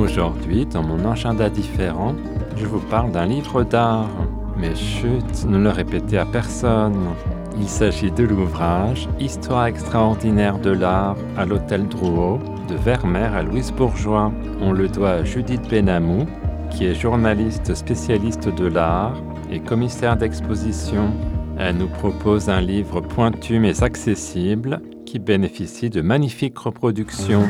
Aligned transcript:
Aujourd'hui, 0.00 0.64
dans 0.64 0.82
mon 0.82 1.04
agenda 1.10 1.50
différent, 1.50 2.14
je 2.56 2.64
vous 2.64 2.80
parle 2.80 3.12
d'un 3.12 3.26
livre 3.26 3.64
d'art. 3.64 4.08
Mais 4.56 4.74
chut, 4.74 5.44
ne 5.46 5.58
le 5.58 5.68
répétez 5.68 6.16
à 6.16 6.24
personne. 6.24 7.10
Il 7.58 7.68
s'agit 7.68 8.10
de 8.10 8.24
l'ouvrage 8.24 9.10
Histoire 9.20 9.66
extraordinaire 9.66 10.58
de 10.58 10.70
l'art 10.70 11.16
à 11.36 11.44
l'hôtel 11.44 11.86
Drouot 11.86 12.38
de 12.66 12.76
Vermeer 12.76 13.36
à 13.36 13.42
Louise 13.42 13.72
Bourgeois. 13.72 14.32
On 14.62 14.72
le 14.72 14.88
doit 14.88 15.10
à 15.10 15.24
Judith 15.24 15.68
Benamou, 15.68 16.24
qui 16.70 16.86
est 16.86 16.94
journaliste 16.94 17.74
spécialiste 17.74 18.48
de 18.48 18.68
l'art 18.68 19.20
et 19.52 19.60
commissaire 19.60 20.16
d'exposition. 20.16 21.10
Elle 21.58 21.76
nous 21.76 21.88
propose 21.88 22.48
un 22.48 22.62
livre 22.62 23.02
pointu 23.02 23.58
mais 23.58 23.82
accessible 23.82 24.80
qui 25.04 25.18
bénéficie 25.18 25.90
de 25.90 26.00
magnifiques 26.00 26.58
reproductions. 26.58 27.46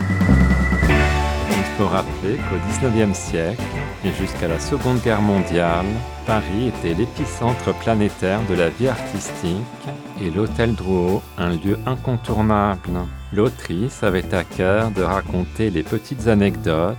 Faut 1.81 1.87
rappeler 1.87 2.37
qu'au 2.37 2.91
XIXe 2.91 3.19
siècle 3.19 3.63
et 4.05 4.13
jusqu'à 4.13 4.49
la 4.49 4.61
Seconde 4.61 5.01
Guerre 5.01 5.23
mondiale, 5.23 5.87
Paris 6.27 6.69
était 6.69 6.93
l'épicentre 6.93 7.73
planétaire 7.73 8.43
de 8.51 8.55
la 8.55 8.69
vie 8.69 8.89
artistique 8.89 9.89
et 10.21 10.29
l'Hôtel 10.29 10.75
Drouot 10.75 11.23
un 11.39 11.49
lieu 11.49 11.79
incontournable. 11.87 12.91
L'autrice 13.33 14.03
avait 14.03 14.35
à 14.35 14.45
cœur 14.45 14.91
de 14.91 15.03
raconter 15.03 15.71
les 15.71 15.83
petites 15.83 16.29
anecdotes, 16.29 16.99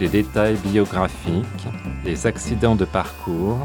les 0.00 0.08
détails 0.08 0.56
biographiques, 0.56 1.68
les 2.04 2.26
accidents 2.26 2.74
de 2.74 2.86
parcours 2.86 3.60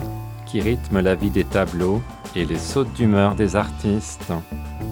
qui 0.45 0.61
rythment 0.61 1.01
la 1.01 1.15
vie 1.15 1.31
des 1.31 1.45
tableaux 1.45 2.03
et 2.35 2.45
les 2.45 2.59
sautes 2.59 2.93
d'humeur 2.93 3.33
des 3.33 3.55
artistes. 3.55 4.31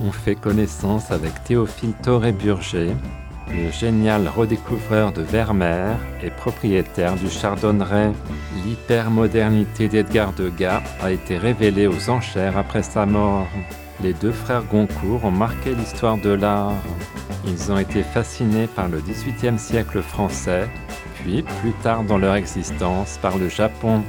On 0.03 0.11
fait 0.11 0.33
connaissance 0.33 1.11
avec 1.11 1.43
Théophile 1.43 1.93
Toré-Burger, 2.01 2.95
le 3.53 3.71
génial 3.71 4.27
redécouvreur 4.27 5.11
de 5.11 5.21
Vermeer 5.21 5.97
et 6.23 6.29
propriétaire 6.29 7.15
du 7.15 7.29
Chardonneret. 7.29 8.11
L'hypermodernité 8.63 9.87
d'Edgar 9.87 10.33
Degas 10.33 10.81
a 11.01 11.11
été 11.11 11.37
révélée 11.37 11.87
aux 11.87 12.09
enchères 12.09 12.57
après 12.57 12.83
sa 12.83 13.05
mort. 13.05 13.47
Les 14.01 14.13
deux 14.13 14.31
frères 14.31 14.63
Goncourt 14.63 15.25
ont 15.25 15.31
marqué 15.31 15.75
l'histoire 15.75 16.17
de 16.17 16.31
l'art. 16.31 16.81
Ils 17.45 17.71
ont 17.71 17.77
été 17.77 18.03
fascinés 18.03 18.67
par 18.67 18.87
le 18.87 18.99
XVIIIe 18.99 19.59
siècle 19.59 20.01
français, 20.01 20.69
puis 21.15 21.43
plus 21.61 21.73
tard 21.83 22.03
dans 22.03 22.17
leur 22.17 22.35
existence 22.35 23.19
par 23.21 23.37
le 23.37 23.49
Japon. 23.49 24.03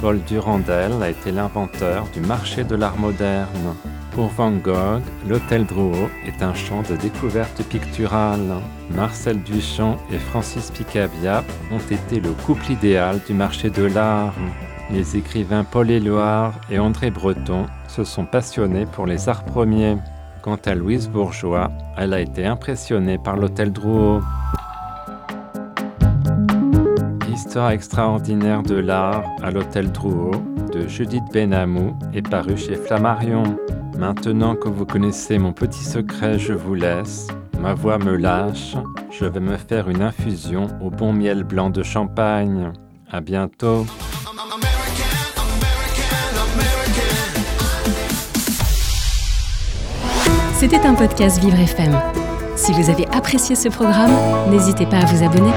Paul 0.00 0.20
Durandel 0.24 0.92
a 1.02 1.10
été 1.10 1.32
l'inventeur 1.32 2.06
du 2.12 2.20
marché 2.20 2.64
de 2.64 2.76
l'art 2.76 2.98
moderne. 2.98 3.74
Pour 4.16 4.28
Van 4.28 4.50
Gogh, 4.50 5.02
l'Hôtel 5.28 5.66
Drouot 5.66 6.08
est 6.26 6.42
un 6.42 6.54
champ 6.54 6.80
de 6.80 6.96
découverte 6.96 7.62
picturale. 7.64 8.62
Marcel 8.94 9.42
Duchamp 9.42 9.98
et 10.10 10.16
Francis 10.16 10.70
Picabia 10.70 11.44
ont 11.70 11.94
été 11.94 12.18
le 12.18 12.30
couple 12.30 12.72
idéal 12.72 13.20
du 13.26 13.34
marché 13.34 13.68
de 13.68 13.84
l'art. 13.84 14.32
Les 14.90 15.18
écrivains 15.18 15.64
Paul 15.64 15.90
Éluard 15.90 16.54
et 16.70 16.78
André 16.78 17.10
Breton 17.10 17.66
se 17.88 18.04
sont 18.04 18.24
passionnés 18.24 18.86
pour 18.86 19.04
les 19.04 19.28
arts 19.28 19.44
premiers. 19.44 19.98
Quant 20.40 20.58
à 20.64 20.74
Louise 20.74 21.10
Bourgeois, 21.10 21.70
elle 21.98 22.14
a 22.14 22.20
été 22.20 22.46
impressionnée 22.46 23.18
par 23.18 23.36
l'Hôtel 23.36 23.70
Drouot. 23.70 24.22
Histoire 27.30 27.70
extraordinaire 27.70 28.62
de 28.62 28.76
l'art 28.76 29.24
à 29.42 29.50
l'Hôtel 29.50 29.92
Drouot 29.92 30.30
de 30.72 30.88
Judith 30.88 31.24
Benamou 31.34 31.98
est 32.14 32.26
paru 32.26 32.56
chez 32.56 32.76
Flammarion. 32.76 33.58
Maintenant 33.98 34.56
que 34.56 34.68
vous 34.68 34.84
connaissez 34.84 35.38
mon 35.38 35.52
petit 35.52 35.82
secret, 35.82 36.38
je 36.38 36.52
vous 36.52 36.74
laisse. 36.74 37.28
Ma 37.58 37.72
voix 37.72 37.98
me 37.98 38.14
lâche. 38.14 38.74
Je 39.10 39.24
vais 39.24 39.40
me 39.40 39.56
faire 39.56 39.88
une 39.88 40.02
infusion 40.02 40.66
au 40.82 40.90
bon 40.90 41.14
miel 41.14 41.44
blanc 41.44 41.70
de 41.70 41.82
champagne. 41.82 42.72
À 43.10 43.20
bientôt. 43.20 43.86
C'était 50.54 50.84
un 50.86 50.94
podcast 50.94 51.38
Vivre 51.40 51.58
FM. 51.58 51.98
Si 52.54 52.72
vous 52.72 52.90
avez 52.90 53.06
apprécié 53.08 53.56
ce 53.56 53.68
programme, 53.68 54.12
n'hésitez 54.50 54.84
pas 54.84 54.98
à 54.98 55.04
vous 55.06 55.24
abonner. 55.24 55.52